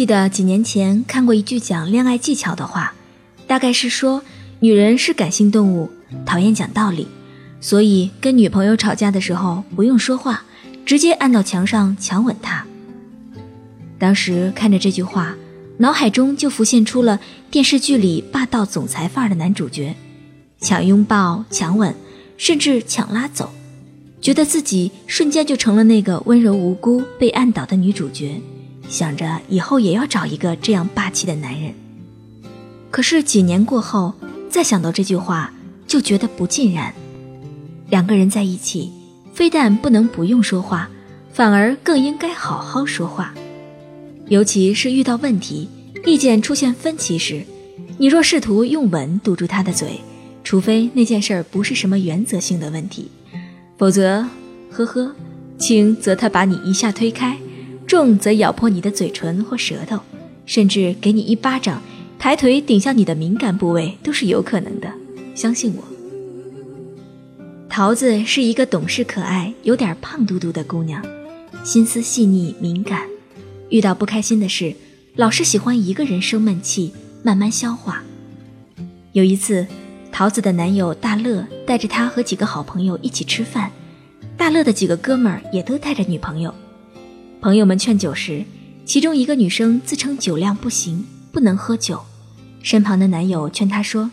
[0.00, 2.94] 记得几年前看过一句讲恋爱技巧的话，
[3.46, 4.22] 大概是说
[4.60, 5.90] 女人是感性动物，
[6.24, 7.06] 讨厌讲道理，
[7.60, 10.42] 所以跟女朋友吵架的时候不用说话，
[10.86, 12.64] 直接按到墙上强吻她。
[13.98, 15.36] 当时看着这句话，
[15.76, 19.94] 脑海中就浮现出了电视剧里霸道总裁范儿的男主角，
[20.62, 21.94] 抢拥抱、抢吻，
[22.38, 23.50] 甚至抢拉走，
[24.22, 28.40] 觉得自己瞬间就成了那个温柔无辜被按倒的女主角。
[28.90, 31.72] 想着以后也要找一个这样霸气的男人，
[32.90, 34.12] 可是几年过后，
[34.50, 35.54] 再想到这句话，
[35.86, 36.92] 就觉得不尽然。
[37.88, 38.90] 两个人在一起，
[39.32, 40.90] 非但不能不用说话，
[41.32, 43.32] 反而更应该好好说话。
[44.26, 45.68] 尤其是遇到问题、
[46.04, 47.44] 意见出现分歧时，
[47.96, 50.00] 你若试图用吻堵住他的嘴，
[50.42, 53.08] 除非那件事儿不是什么原则性的问题，
[53.78, 54.26] 否则，
[54.68, 55.14] 呵呵，
[55.58, 57.38] 轻则他把你一下推开。
[57.90, 59.98] 重则咬破你的嘴唇或舌头，
[60.46, 61.82] 甚至给你一巴掌，
[62.20, 64.88] 抬腿顶向你的敏感部位都是有可能的。
[65.34, 65.82] 相信我。
[67.68, 71.04] 桃子是一个懂事可爱、有点胖嘟嘟的姑娘，
[71.64, 73.08] 心思细腻敏感，
[73.70, 74.72] 遇到不开心的事，
[75.16, 76.92] 老是喜欢一个人生闷气，
[77.24, 78.04] 慢慢消化。
[79.10, 79.66] 有一次，
[80.12, 83.72] 桃子的男友大乐带着她和几个好朋友一起吃饭，
[84.36, 86.54] 大乐的几个哥们儿也都带着女朋友。
[87.40, 88.44] 朋友们劝酒时，
[88.84, 91.98] 其中一个女生自称酒量不行，不能喝酒。
[92.62, 94.10] 身旁的男友劝她说：“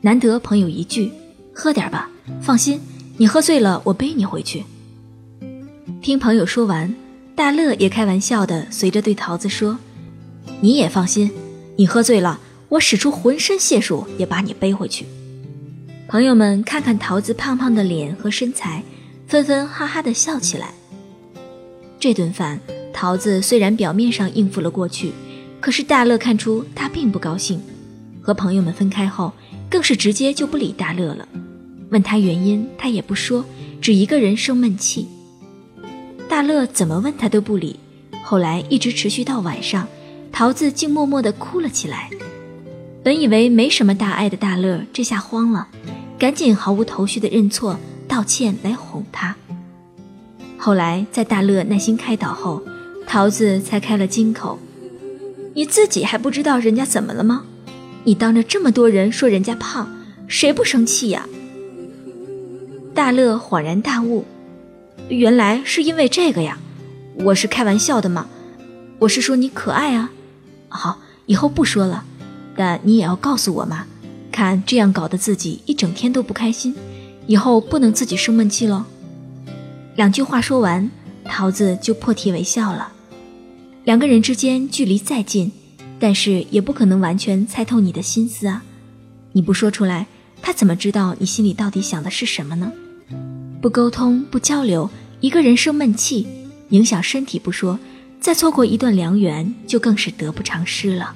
[0.00, 1.12] 难得朋友一句，
[1.54, 2.08] 喝点吧。
[2.40, 2.80] 放心，
[3.18, 4.64] 你喝醉了，我背你回去。”
[6.00, 6.94] 听朋友说完，
[7.36, 9.78] 大乐也开玩笑的随着对桃子说
[10.62, 11.30] ：“你也放心，
[11.76, 15.04] 你喝醉了，我使出浑身解数也把你背回去。”
[16.08, 18.82] 朋友们看看桃子胖胖的脸和身材，
[19.26, 20.72] 纷纷哈哈的笑起来。
[22.02, 22.58] 这顿饭，
[22.92, 25.12] 桃子虽然表面上应付了过去，
[25.60, 27.60] 可是大乐看出他并不高兴。
[28.20, 29.32] 和朋友们分开后，
[29.70, 31.28] 更是直接就不理大乐了。
[31.90, 33.44] 问他原因，他也不说，
[33.80, 35.06] 只一个人生闷气。
[36.28, 37.78] 大乐怎么问他都不理。
[38.24, 39.86] 后来一直持续到晚上，
[40.32, 42.10] 桃子竟默默地哭了起来。
[43.04, 45.68] 本以为没什么大碍的大乐这下慌了，
[46.18, 49.36] 赶紧毫无头绪地认错道歉来哄他。
[50.64, 52.62] 后来，在大乐耐心开导后，
[53.04, 54.60] 桃子才开了金口
[55.54, 57.42] ：“你自己还不知道人家怎么了吗？
[58.04, 59.92] 你当着这么多人说人家胖，
[60.28, 61.28] 谁不生气呀？”
[62.94, 64.24] 大乐恍然大悟
[65.10, 66.56] ：“原来是因为这个呀！
[67.24, 68.28] 我是开玩笑的嘛，
[69.00, 70.12] 我是说你可爱啊。
[70.68, 72.04] 好，以后不说了，
[72.54, 73.86] 但你也要告诉我嘛，
[74.30, 76.72] 看这样搞得自己一整天都不开心，
[77.26, 78.86] 以后不能自己生闷气了。”
[79.94, 80.90] 两句话说完，
[81.24, 82.92] 桃子就破涕为笑了。
[83.84, 85.52] 两个人之间距离再近，
[85.98, 88.64] 但是也不可能完全猜透你的心思啊！
[89.32, 90.06] 你不说出来，
[90.40, 92.72] 他怎么知道你心里到底想的是什么呢？
[93.60, 94.88] 不沟通、不交流，
[95.20, 96.26] 一个人生闷气，
[96.70, 97.78] 影响身体不说，
[98.18, 101.14] 再错过一段良缘，就更是得不偿失了。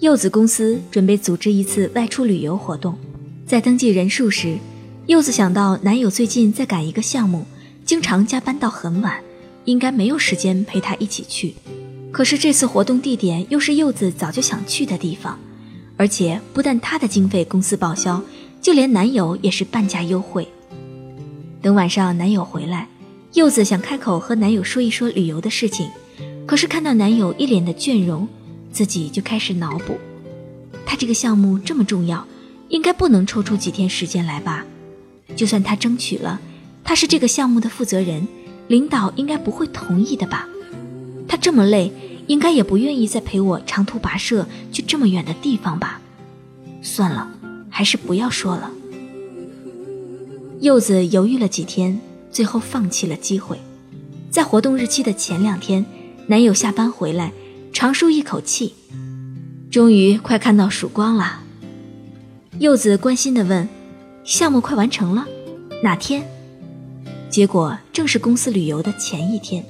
[0.00, 2.98] 柚子公司准备组织一次外出旅游活动，
[3.46, 4.58] 在登记人数时。
[5.08, 7.46] 柚子想到男友最近在赶一个项目，
[7.86, 9.18] 经常加班到很晚，
[9.64, 11.54] 应该没有时间陪她一起去。
[12.12, 15.38] 可是这次活动地点又是柚子早就想去的地方，
[15.96, 18.22] 而且不但她的经费公司报销，
[18.60, 20.46] 就连男友也是半价优惠。
[21.62, 22.86] 等晚上男友回来，
[23.32, 25.88] 柚子想开口和男友说一说旅游的事情，
[26.44, 28.28] 可是看到男友一脸的倦容，
[28.70, 29.96] 自己就开始脑补：
[30.84, 32.26] 他这个项目这么重要，
[32.68, 34.66] 应该不能抽出几天时间来吧？
[35.36, 36.40] 就算他争取了，
[36.82, 38.26] 他是这个项目的负责人，
[38.66, 40.48] 领导应该不会同意的吧？
[41.28, 41.92] 他这么累，
[42.26, 46.00] 应该也不愿意再陪我长途跋涉去这么远的地方吧？
[46.82, 47.30] 算了，
[47.68, 48.70] 还是不要说了。
[50.60, 52.00] 柚子犹豫了几天，
[52.32, 53.58] 最后放弃了机会。
[54.30, 55.84] 在活动日期的前两天，
[56.26, 57.32] 男友下班回来，
[57.72, 58.74] 长舒一口气，
[59.70, 61.42] 终于快看到曙光了。
[62.58, 63.68] 柚子关心地问。
[64.28, 65.26] 项目快完成了，
[65.82, 66.22] 哪天？
[67.30, 69.64] 结果正是公司旅游的前一天。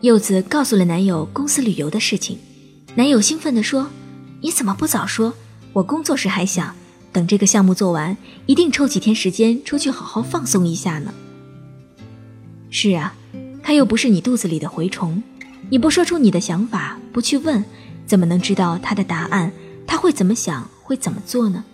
[0.00, 2.40] 柚子告诉了男友公司旅游的事情，
[2.96, 3.88] 男友兴奋地说
[4.42, 5.32] ：“你怎么不早说？
[5.72, 6.74] 我工作时还想
[7.12, 8.16] 等这个项目做完，
[8.46, 11.14] 一定抽几天时间出去好好放松一下呢。”
[12.70, 13.14] 是啊，
[13.62, 15.22] 他又不是你肚子里的蛔虫，
[15.70, 17.64] 你不说出你的想法，不去问，
[18.08, 19.52] 怎么能知道他的答案？
[19.86, 20.68] 他会怎么想？
[20.82, 21.64] 会怎么做呢？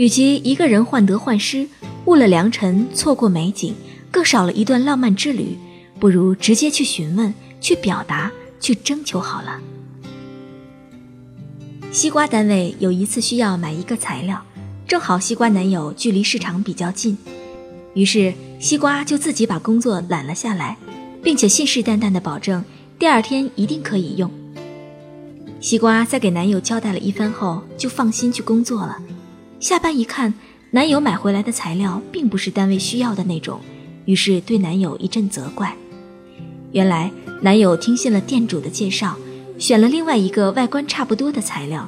[0.00, 1.68] 与其一个人患得患失，
[2.06, 3.74] 误了良辰，错过美景，
[4.10, 5.58] 更少了一段浪漫之旅，
[5.98, 9.60] 不如直接去询问，去表达，去征求好了。
[11.92, 14.42] 西瓜单位有一次需要买一个材料，
[14.88, 17.18] 正好西瓜男友距离市场比较近，
[17.92, 20.78] 于是西瓜就自己把工作揽了下来，
[21.22, 22.64] 并且信誓旦旦地保证
[22.98, 24.30] 第二天一定可以用。
[25.60, 28.98] 西瓜在给男友交代了一番后，就放心去工作了。
[29.60, 30.32] 下班一看，
[30.70, 33.60] 男友买回来的材料并不是单位需要的那种，
[34.06, 35.76] 于是对男友一阵责怪。
[36.72, 37.12] 原来
[37.42, 39.16] 男友听信了店主的介绍。
[39.58, 41.86] 选了另外一个外观差不多的材料，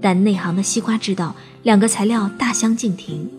[0.00, 3.30] 但内行的西瓜知道两个材料大相径庭。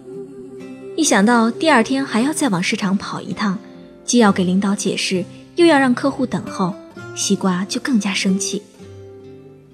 [0.96, 3.60] 一想到第二天还要再往市场跑一趟，
[4.06, 5.26] 既要给领导解释，
[5.58, 6.74] 又要让客户等候，
[7.14, 8.62] 西瓜就更加生气。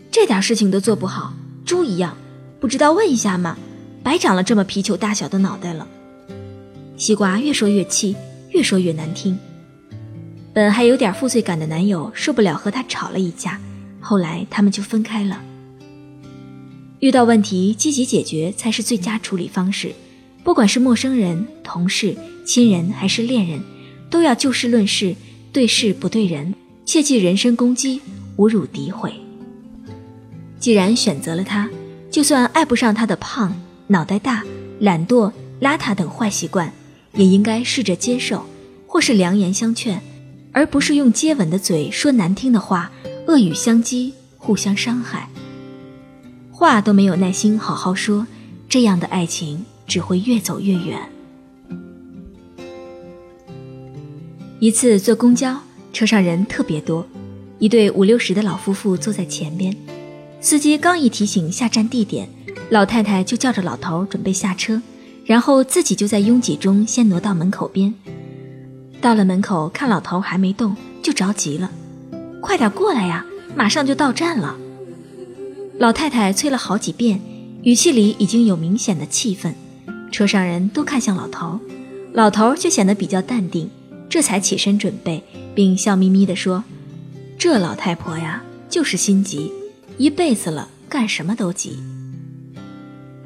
[0.09, 1.31] 这点事情都做不好，
[1.63, 2.17] 猪一样，
[2.59, 3.55] 不知道问一下吗？
[4.03, 5.87] 白长了这么皮球大小的脑袋了。
[6.97, 8.15] 西瓜越说越气，
[8.51, 9.37] 越说越难听。
[10.53, 13.59] 本还有点负罪感的男友受不了和她吵了一架。
[14.01, 15.41] 后来他们就分开了。
[16.99, 19.93] 遇到问题，积极解决才是最佳处理方式。
[20.43, 22.15] 不管是陌生人、同事、
[22.45, 23.61] 亲人还是恋人，
[24.09, 25.15] 都要就事论事，
[25.51, 26.55] 对事不对人，
[26.85, 28.01] 切忌人身攻击、
[28.37, 29.13] 侮辱、诋毁。
[30.59, 31.69] 既然选择了他，
[32.09, 33.53] 就算爱不上他的胖、
[33.91, 34.43] 脑袋大、
[34.79, 36.71] 懒惰、邋遢等坏习惯，
[37.13, 38.45] 也应该试着接受，
[38.85, 39.99] 或是良言相劝，
[40.51, 42.91] 而不是用接吻的嘴说难听的话。
[43.27, 45.29] 恶语相讥，互相伤害，
[46.51, 48.25] 话都没有耐心好好说，
[48.67, 50.99] 这样的爱情只会越走越远。
[54.59, 55.59] 一次坐公交，
[55.93, 57.07] 车上人特别多，
[57.59, 59.75] 一对五六十的老夫妇坐在前边，
[60.41, 62.27] 司机刚一提醒下站地点，
[62.69, 64.81] 老太太就叫着老头准备下车，
[65.25, 67.93] 然后自己就在拥挤中先挪到门口边。
[69.01, 71.71] 到了门口，看老头还没动，就着急了。
[72.41, 73.25] 快点过来呀！
[73.55, 74.55] 马上就到站了。
[75.79, 77.19] 老太太催了好几遍，
[77.63, 79.55] 语气里已经有明显的气愤。
[80.11, 81.59] 车上人都看向老头，
[82.13, 83.69] 老头却显得比较淡定，
[84.07, 85.23] 这才起身准备，
[85.55, 86.63] 并笑眯眯地说
[87.37, 89.51] ：“这老太婆呀，就是心急，
[89.97, 91.79] 一辈子了，干什么都急。”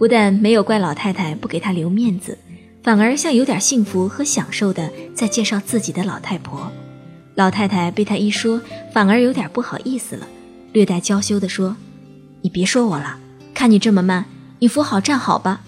[0.03, 2.37] 不但没有怪老太太不给他留面子，
[2.83, 6.69] 反而像有点幸福和享受的在介绍自己的老太婆。
[7.35, 8.59] 老太太被他一说，
[8.93, 10.27] 反而有点不好意思了，
[10.73, 11.77] 略带娇羞地说
[12.43, 13.17] ：“你别说我了，
[13.53, 14.25] 看你这么慢，
[14.59, 15.61] 你扶好站好吧。”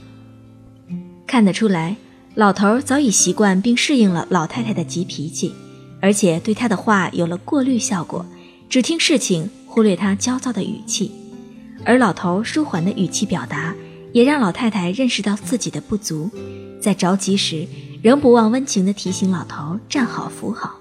[1.26, 1.96] 看得出来，
[2.34, 5.54] 老头早已习惯并适应了老太太的急脾气，
[6.02, 8.26] 而且对他的话有了过滤效果，
[8.68, 11.14] 只听事情，忽略他焦躁的语气。
[11.86, 13.74] 而老头舒缓的语气表达，
[14.16, 16.32] 也让老太太认识到自己的不足，
[16.80, 17.68] 在着急时，
[18.02, 20.80] 仍不忘温情地提醒老头站好扶好。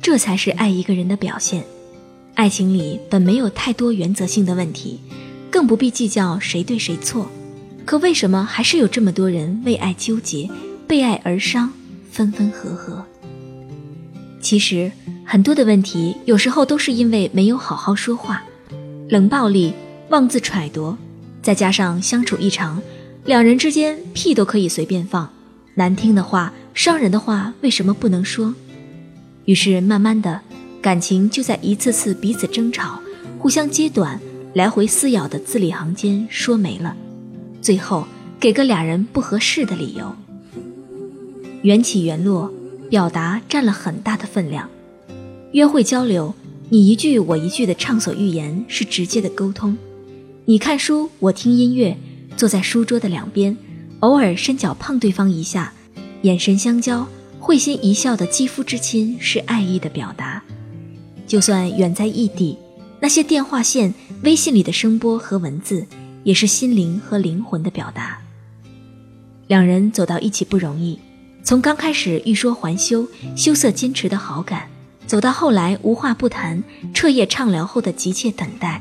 [0.00, 1.64] 这才是爱一个人的表现。
[2.34, 5.00] 爱情里本没有太多原则性的问题，
[5.50, 7.28] 更不必计较谁对谁错。
[7.84, 10.48] 可为什么还是有这么多人为爱纠结，
[10.86, 11.72] 被爱而伤，
[12.12, 13.04] 分分合合？
[14.40, 14.92] 其实
[15.24, 18.44] 很多的问题，有时候都是因为没有好好说话，
[19.08, 19.72] 冷暴力、
[20.10, 20.96] 妄自揣度，
[21.48, 22.78] 再加上相处一长，
[23.24, 25.32] 两人之间屁都可以随便放，
[25.76, 28.54] 难听的话、伤人的话，为什么不能说？
[29.46, 30.42] 于是，慢慢的，
[30.82, 33.00] 感情就在一次次彼此争吵、
[33.38, 34.20] 互相揭短、
[34.52, 36.94] 来回撕咬的字里行间说没了，
[37.62, 38.06] 最后
[38.38, 40.14] 给个俩人不合适的理由。
[41.62, 42.52] 缘起缘落，
[42.90, 44.68] 表达占了很大的分量。
[45.52, 46.34] 约会交流，
[46.68, 49.74] 你一句我一句的畅所欲言是直接的沟通。
[50.48, 51.94] 你看书，我听音乐，
[52.34, 53.54] 坐在书桌的两边，
[54.00, 55.74] 偶尔伸脚碰对方一下，
[56.22, 57.06] 眼神相交。
[57.38, 60.42] 会心一笑的肌肤之亲是爱意的表达，
[61.26, 62.56] 就算远在异地，
[62.98, 65.86] 那些电话线、微信里的声波和文字，
[66.24, 68.18] 也是心灵和灵魂的表达。
[69.48, 70.98] 两人走到一起不容易，
[71.42, 74.66] 从刚开始欲说还休、羞涩矜持的好感，
[75.06, 76.64] 走到后来无话不谈、
[76.94, 78.80] 彻夜畅聊后的急切等待，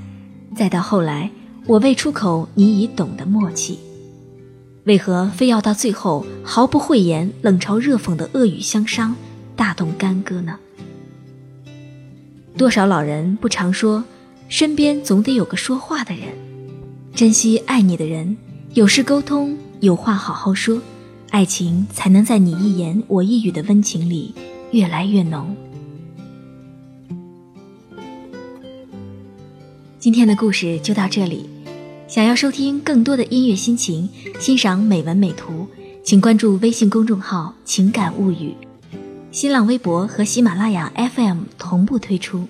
[0.55, 1.29] 再到后来
[1.67, 3.77] 我未出口，你已懂的默契。
[4.85, 9.13] 为何非要到最后毫不讳言、冷嘲热讽的恶语相伤，
[9.53, 10.57] 大动干戈呢？
[12.57, 14.01] 多少老人不常说，
[14.47, 16.29] 身边总得有个说话的人，
[17.13, 18.37] 珍惜爱你的人，
[18.73, 20.81] 有事沟通，有话好好说，
[21.31, 24.33] 爱情才能在你一言我一语的温情里
[24.71, 25.53] 越来越浓。
[29.99, 31.56] 今天的故事就到这里。
[32.07, 34.07] 想要收听更多的音乐心情，
[34.39, 35.67] 欣赏美文美图，
[36.05, 38.55] 请关注微信公众号“情感物语”，
[39.29, 42.47] 新浪微博和喜马拉雅 FM 同步推出。